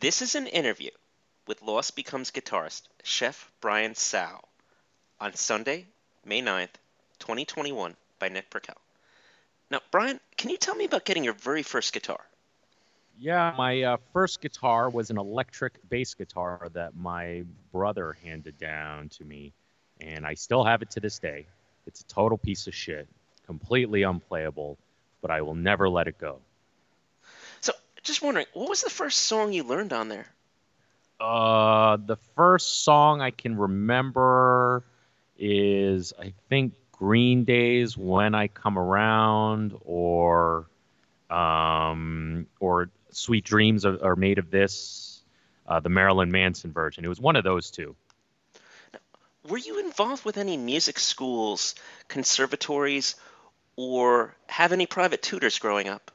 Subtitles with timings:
[0.00, 0.92] This is an interview
[1.46, 4.40] with Lost Becomes guitarist Chef Brian Tsao
[5.20, 5.88] on Sunday,
[6.24, 6.72] May 9th,
[7.18, 8.80] 2021 by Nick Purcell.
[9.70, 12.20] Now, Brian, can you tell me about getting your very first guitar?
[13.18, 19.10] Yeah, my uh, first guitar was an electric bass guitar that my brother handed down
[19.10, 19.52] to me,
[20.00, 21.44] and I still have it to this day.
[21.86, 23.06] It's a total piece of shit,
[23.44, 24.78] completely unplayable,
[25.20, 26.40] but I will never let it go.
[28.02, 30.26] Just wondering, what was the first song you learned on there?
[31.20, 34.84] Uh, the first song I can remember
[35.38, 40.66] is I think Green Day's "When I Come Around" or
[41.28, 45.22] um, or "Sweet Dreams Are, are Made of This,"
[45.66, 47.04] uh, the Marilyn Manson version.
[47.04, 47.96] It was one of those two.
[49.48, 51.74] Were you involved with any music schools,
[52.08, 53.14] conservatories,
[53.76, 56.10] or have any private tutors growing up?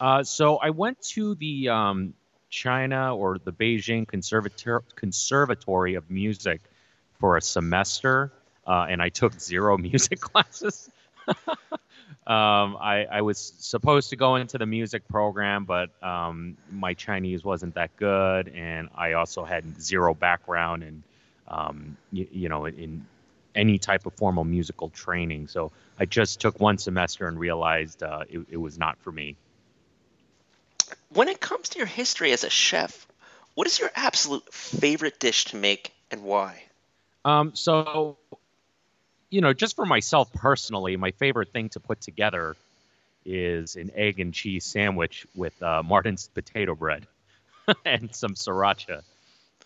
[0.00, 2.14] Uh, so I went to the um,
[2.50, 6.60] China or the Beijing Conservator- Conservatory of Music
[7.18, 8.32] for a semester,
[8.66, 10.90] uh, and I took zero music classes.
[12.26, 17.42] um, I, I, was supposed to go into the music program, but um, my Chinese
[17.42, 21.02] wasn't that good, and I also had zero background in,
[21.48, 23.06] um, you, you know, in
[23.54, 25.48] any type of formal musical training.
[25.48, 29.36] So I just took one semester and realized uh, it, it was not for me.
[31.14, 33.06] When it comes to your history as a chef,
[33.54, 36.64] what is your absolute favorite dish to make and why?
[37.24, 38.16] Um, so,
[39.30, 42.56] you know, just for myself personally, my favorite thing to put together
[43.24, 47.06] is an egg and cheese sandwich with uh, Martin's potato bread
[47.84, 49.02] and some sriracha.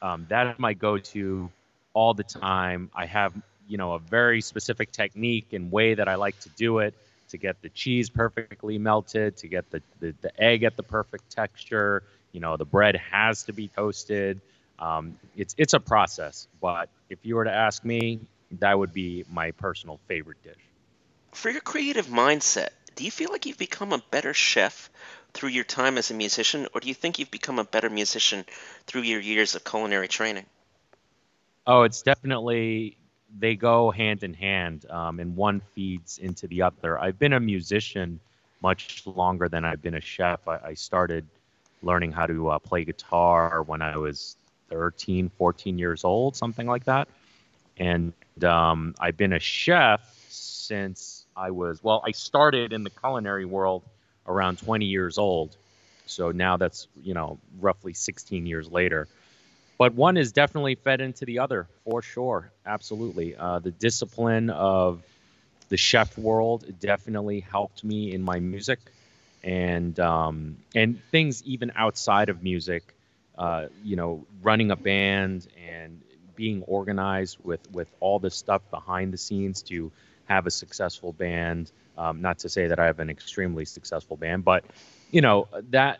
[0.00, 1.50] Um, that is my go-to
[1.92, 2.88] all the time.
[2.94, 3.34] I have,
[3.66, 6.94] you know, a very specific technique and way that I like to do it
[7.32, 11.28] to get the cheese perfectly melted, to get the, the, the egg at the perfect
[11.30, 12.04] texture.
[12.32, 14.40] You know, the bread has to be toasted.
[14.78, 18.20] Um, it's it's a process, but if you were to ask me,
[18.58, 20.62] that would be my personal favorite dish.
[21.32, 24.90] For your creative mindset, do you feel like you've become a better chef
[25.34, 28.44] through your time as a musician, or do you think you've become a better musician
[28.86, 30.46] through your years of culinary training?
[31.66, 32.96] Oh, it's definitely
[33.38, 36.98] they go hand in hand, um, and one feeds into the other.
[36.98, 38.20] I've been a musician
[38.62, 40.46] much longer than I've been a chef.
[40.46, 41.26] I, I started
[41.82, 44.36] learning how to uh, play guitar when I was
[44.70, 47.08] 13, 14 years old, something like that.
[47.76, 48.12] And
[48.44, 53.82] um, I've been a chef since I was, well, I started in the culinary world
[54.26, 55.56] around 20 years old.
[56.06, 59.08] So now that's, you know, roughly 16 years later
[59.82, 62.52] but one is definitely fed into the other for sure.
[62.64, 63.34] Absolutely.
[63.34, 65.02] Uh, the discipline of
[65.70, 68.78] the chef world definitely helped me in my music
[69.42, 72.94] and um, and things even outside of music.
[73.36, 76.00] Uh, you know, running a band and
[76.36, 79.90] being organized with with all the stuff behind the scenes to
[80.26, 81.72] have a successful band.
[81.98, 84.64] Um, not to say that I have an extremely successful band, but
[85.10, 85.98] you know that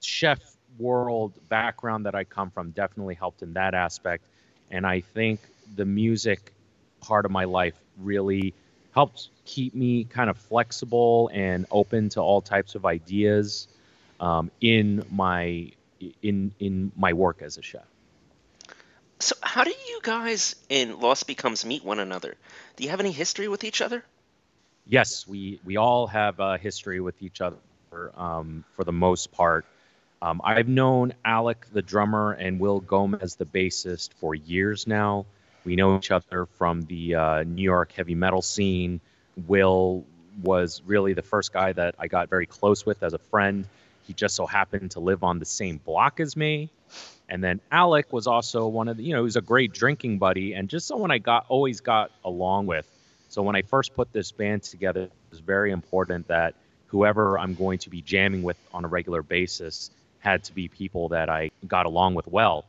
[0.00, 0.40] chef
[0.80, 4.24] world background that I come from definitely helped in that aspect.
[4.70, 5.40] And I think
[5.76, 6.52] the music
[7.00, 8.54] part of my life really
[8.92, 13.68] helped keep me kind of flexible and open to all types of ideas
[14.18, 15.70] um, in my
[16.22, 17.86] in in my work as a chef.
[19.20, 22.34] So, how do you guys in Lost Becomes meet one another?
[22.76, 24.02] Do you have any history with each other?
[24.86, 27.58] Yes, we we all have a history with each other
[28.16, 29.66] um, for the most part.
[30.22, 35.24] Um, I've known Alec, the drummer, and Will Gomez, the bassist, for years now.
[35.64, 39.00] We know each other from the uh, New York heavy metal scene.
[39.46, 40.04] Will
[40.42, 43.66] was really the first guy that I got very close with as a friend.
[44.06, 46.70] He just so happened to live on the same block as me.
[47.28, 50.18] And then Alec was also one of the, you know, he was a great drinking
[50.18, 52.86] buddy and just someone I got always got along with.
[53.28, 56.54] So when I first put this band together, it was very important that
[56.88, 61.08] whoever I'm going to be jamming with on a regular basis had to be people
[61.08, 62.64] that I got along with well.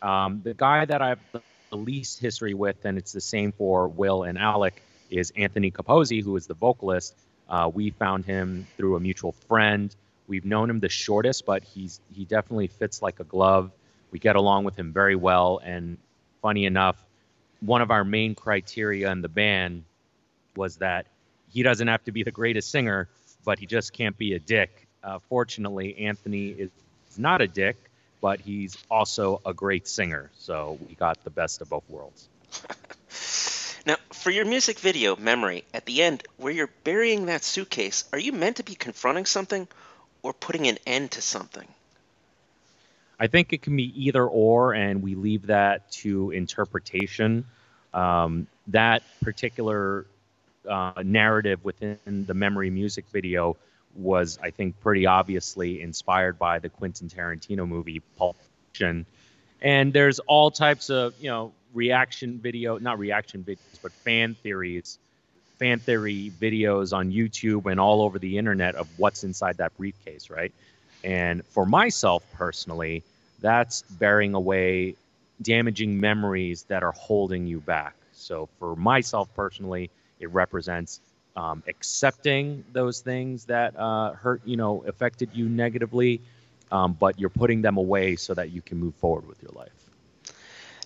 [0.00, 1.18] Um, the guy that I have
[1.70, 6.22] the least history with, and it's the same for Will and Alec, is Anthony Capozzi,
[6.22, 7.14] who is the vocalist.
[7.48, 9.94] Uh, we found him through a mutual friend.
[10.26, 13.70] We've known him the shortest, but he's he definitely fits like a glove.
[14.10, 15.98] We get along with him very well, and
[16.40, 16.96] funny enough,
[17.60, 19.84] one of our main criteria in the band
[20.56, 21.06] was that
[21.50, 23.08] he doesn't have to be the greatest singer,
[23.44, 24.86] but he just can't be a dick.
[25.02, 26.70] Uh, fortunately, Anthony is
[27.18, 27.76] not a dick,
[28.20, 30.30] but he's also a great singer.
[30.38, 32.28] So we got the best of both worlds.
[33.86, 38.18] now, for your music video, Memory, at the end, where you're burying that suitcase, are
[38.18, 39.68] you meant to be confronting something
[40.22, 41.66] or putting an end to something?
[43.18, 47.44] I think it can be either or, and we leave that to interpretation.
[47.92, 50.06] Um, that particular
[50.68, 53.56] uh, narrative within the memory music video
[53.96, 58.36] was, I think, pretty obviously inspired by the Quentin Tarantino movie Pulp
[58.72, 59.06] Fiction.
[59.60, 64.98] And there's all types of, you know, reaction video, not reaction videos, but fan theories,
[65.58, 70.30] fan theory videos on YouTube and all over the internet of what's inside that briefcase,
[70.30, 70.52] right?
[71.02, 73.02] And for myself personally,
[73.40, 74.96] that's bearing away
[75.42, 77.94] damaging memories that are holding you back.
[78.12, 79.90] So for myself personally,
[80.20, 81.00] it represents
[81.36, 86.20] um, accepting those things that uh, hurt, you know, affected you negatively,
[86.70, 89.72] um, but you're putting them away so that you can move forward with your life.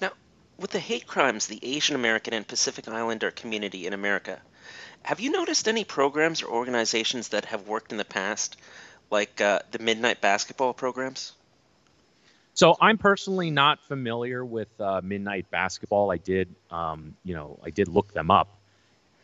[0.00, 0.12] Now,
[0.58, 4.40] with the hate crimes, the Asian American and Pacific Islander community in America,
[5.02, 8.56] have you noticed any programs or organizations that have worked in the past,
[9.10, 11.32] like uh, the Midnight Basketball programs?
[12.54, 16.10] So I'm personally not familiar with uh, Midnight Basketball.
[16.10, 18.48] I did, um, you know, I did look them up,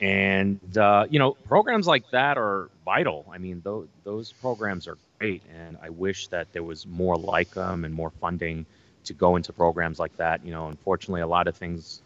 [0.02, 3.24] and uh, you know, programs like that are vital.
[3.32, 7.52] I mean, th- those programs are great, and I wish that there was more like
[7.52, 8.66] them and more funding
[9.04, 10.44] to go into programs like that.
[10.44, 12.02] You know, unfortunately, a lot of things,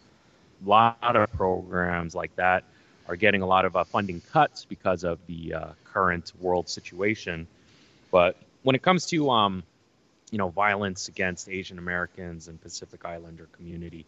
[0.63, 2.63] a lot of programs like that
[3.07, 7.47] are getting a lot of uh, funding cuts because of the uh, current world situation.
[8.11, 9.63] But when it comes to um,
[10.31, 14.05] you know violence against Asian Americans and Pacific Islander community.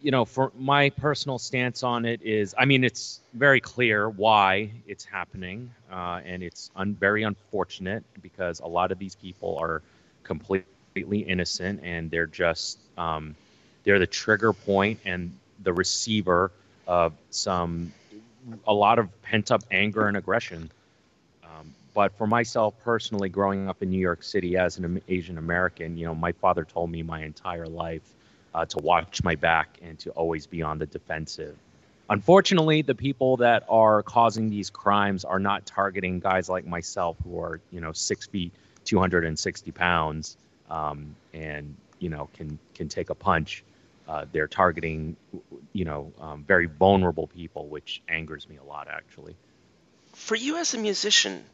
[0.00, 4.72] You know, for my personal stance on it is, I mean, it's very clear why
[4.86, 9.82] it's happening, uh, and it's un- very unfortunate because a lot of these people are
[10.24, 13.06] completely innocent and they're just um,
[13.60, 15.30] they're the trigger point and
[15.62, 16.50] the receiver
[16.86, 17.92] of some
[18.66, 20.70] a lot of pent up anger and aggression.
[21.94, 26.04] But for myself personally, growing up in New York City as an Asian American, you
[26.04, 28.14] know, my father told me my entire life
[28.54, 31.56] uh, to watch my back and to always be on the defensive.
[32.08, 37.38] Unfortunately, the people that are causing these crimes are not targeting guys like myself who
[37.40, 38.52] are, you know, six feet,
[38.84, 40.36] 260 pounds,
[40.68, 43.62] um, and you know can can take a punch.
[44.08, 45.14] Uh, they're targeting,
[45.72, 49.36] you know, um, very vulnerable people, which angers me a lot, actually.
[50.14, 51.44] For you as a musician,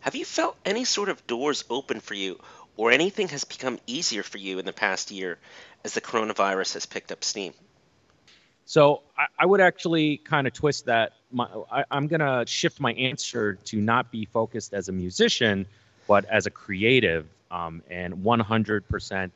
[0.00, 2.40] have you felt any sort of doors open for you
[2.78, 5.36] or anything has become easier for you in the past year
[5.84, 7.52] as the coronavirus has picked up steam?
[8.64, 11.12] So I, I would actually kind of twist that.
[11.32, 15.66] My, I, I'm going to shift my answer to not be focused as a musician,
[16.06, 17.26] but as a creative.
[17.50, 18.82] Um, and 100%,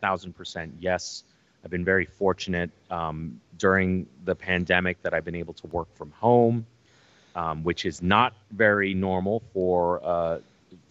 [0.03, 1.25] 1000% yes.
[1.65, 6.11] I've been very fortunate um, during the pandemic that I've been able to work from
[6.11, 6.67] home,
[7.37, 10.39] um, which is not very normal for uh,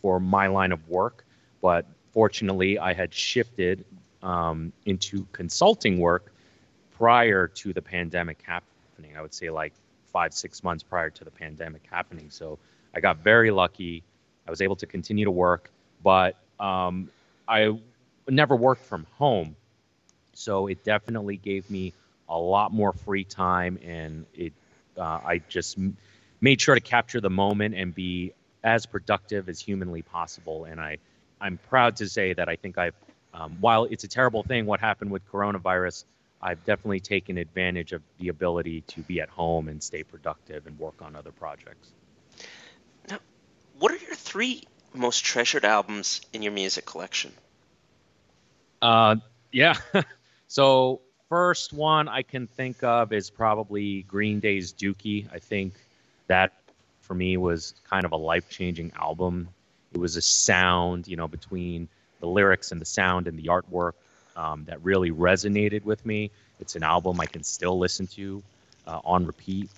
[0.02, 1.26] for my line of work,
[1.62, 3.86] but fortunately, I had shifted
[4.24, 6.34] um, into consulting work
[6.98, 9.18] prior to the pandemic happening.
[9.18, 9.74] I would say like
[10.12, 12.30] five, six months prior to the pandemic happening.
[12.30, 12.60] So
[12.94, 14.04] I got very lucky.
[14.48, 15.72] I was able to continue to work,
[16.04, 17.10] but um,
[17.48, 17.78] I
[18.30, 19.56] never worked from home.
[20.34, 21.94] So it definitely gave me
[22.30, 24.54] a lot more free time, and it
[24.98, 25.78] uh, I just
[26.40, 28.34] made sure to capture the moment and be
[28.64, 30.66] as productive as humanly possible.
[30.66, 30.98] And I,
[31.40, 32.96] I'm proud to say that I think I've,
[33.34, 36.06] um, while it's a terrible thing what happened with coronavirus,
[36.42, 40.78] I've definitely taken advantage of the ability to be at home and stay productive and
[40.80, 41.90] work on other projects.
[43.10, 43.20] Now,
[43.78, 44.64] what are your three
[44.94, 47.32] most treasured albums in your music collection?
[48.82, 49.18] Uh,
[49.52, 49.76] yeah.
[50.48, 55.28] so first one I can think of is probably Green Day's Dookie.
[55.32, 55.74] I think
[56.28, 56.54] that
[57.02, 59.50] for me was kind of a life changing album.
[59.94, 61.88] It was a sound, you know, between
[62.22, 63.94] the lyrics and the sound and the artwork
[64.36, 66.32] um, that really resonated with me.
[66.60, 68.42] It's an album I can still listen to
[68.88, 69.70] uh, on repeat.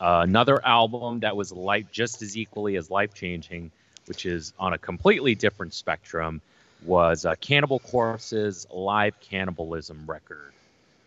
[0.00, 3.70] Uh, another album that was life just as equally as life changing,
[4.06, 6.40] which is on a completely different spectrum,
[6.84, 10.52] was uh, Cannibal Corpse's live cannibalism record.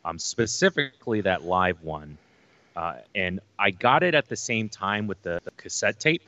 [0.05, 2.17] Um, specifically, that live one.
[2.75, 6.21] Uh, and I got it at the same time with the, the cassette tape.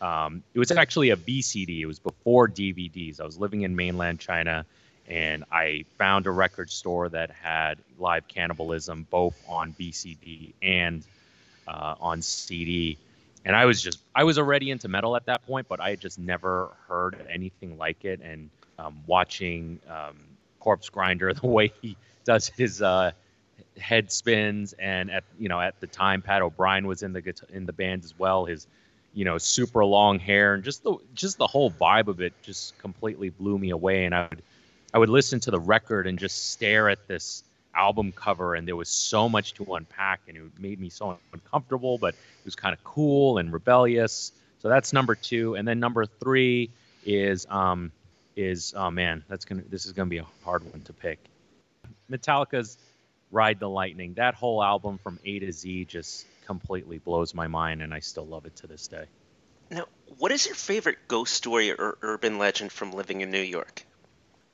[0.00, 1.80] Um, it was actually a VCD.
[1.80, 3.20] It was before DVDs.
[3.20, 4.64] I was living in mainland China,
[5.08, 11.04] and I found a record store that had live cannibalism both on VCD and
[11.66, 12.98] uh, on CD.
[13.44, 16.00] And I was just, I was already into metal at that point, but I had
[16.00, 18.20] just never heard anything like it.
[18.22, 20.16] And um, watching um,
[20.60, 23.12] Corpse Grinder, the way he does his uh,
[23.78, 27.66] head spins, and at you know at the time Pat O'Brien was in the in
[27.66, 28.44] the band as well.
[28.44, 28.66] His
[29.14, 32.78] you know super long hair and just the just the whole vibe of it just
[32.78, 34.04] completely blew me away.
[34.04, 34.42] And I would
[34.94, 38.76] I would listen to the record and just stare at this album cover, and there
[38.76, 42.72] was so much to unpack, and it made me so uncomfortable, but it was kind
[42.72, 44.32] of cool and rebellious.
[44.60, 46.70] So that's number two, and then number three
[47.04, 47.92] is um,
[48.36, 51.18] is oh man, that's gonna this is gonna be a hard one to pick.
[52.10, 52.78] Metallica's
[53.30, 54.14] Ride the Lightning.
[54.14, 58.26] That whole album from A to Z just completely blows my mind, and I still
[58.26, 59.04] love it to this day.
[59.70, 59.84] Now,
[60.16, 63.84] what is your favorite ghost story or urban legend from living in New York?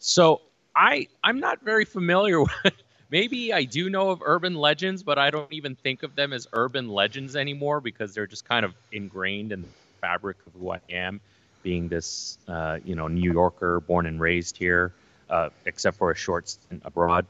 [0.00, 0.40] So
[0.74, 2.50] I I'm not very familiar with.
[3.10, 6.48] Maybe I do know of urban legends, but I don't even think of them as
[6.52, 9.68] urban legends anymore because they're just kind of ingrained in the
[10.00, 11.20] fabric of who I am,
[11.62, 14.92] being this uh, you know New Yorker, born and raised here,
[15.30, 17.24] uh, except for a short stint abroad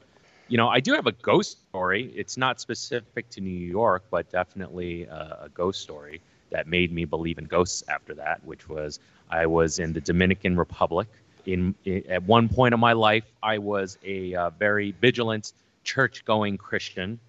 [0.47, 2.11] you know, I do have a ghost story.
[2.15, 6.21] It's not specific to New York, but definitely a, a ghost story
[6.51, 8.99] that made me believe in ghosts after that, which was
[9.29, 11.07] I was in the Dominican Republic.
[11.45, 16.57] In, in at one point of my life, I was a uh, very vigilant church-going
[16.57, 17.19] Christian.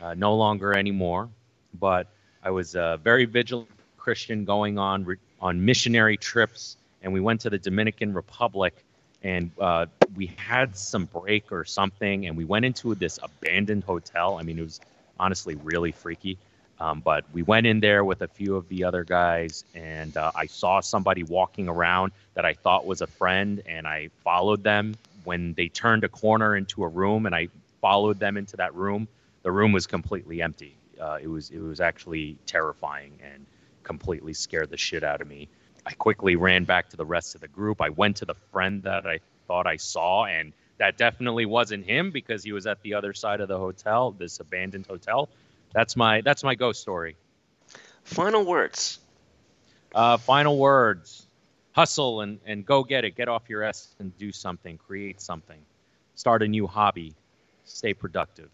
[0.00, 1.28] Uh, no longer anymore,
[1.74, 2.06] but
[2.42, 7.40] I was a very vigilant Christian going on re- on missionary trips, and we went
[7.40, 8.74] to the Dominican Republic
[9.22, 9.86] and uh,
[10.18, 14.36] we had some break or something, and we went into this abandoned hotel.
[14.36, 14.80] I mean, it was
[15.18, 16.36] honestly really freaky.
[16.80, 20.32] Um, but we went in there with a few of the other guys, and uh,
[20.34, 24.96] I saw somebody walking around that I thought was a friend, and I followed them.
[25.22, 27.48] When they turned a corner into a room, and I
[27.80, 29.06] followed them into that room,
[29.44, 30.74] the room was completely empty.
[31.00, 33.46] Uh, it was it was actually terrifying and
[33.84, 35.48] completely scared the shit out of me.
[35.86, 37.80] I quickly ran back to the rest of the group.
[37.80, 42.12] I went to the friend that I thought I saw, and that definitely wasn't him
[42.12, 45.28] because he was at the other side of the hotel, this abandoned hotel.
[45.72, 47.16] That's my that's my ghost story.
[48.04, 49.00] Final words.
[49.94, 51.26] Uh, final words.
[51.72, 53.16] Hustle and, and go get it.
[53.16, 54.78] Get off your ass and do something.
[54.78, 55.58] Create something.
[56.14, 57.14] Start a new hobby.
[57.64, 58.48] Stay productive.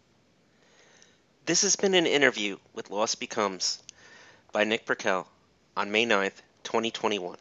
[1.45, 3.81] This has been an interview with Lost Becomes
[4.51, 5.27] by Nick Burkell
[5.77, 7.37] on May 9th, 2021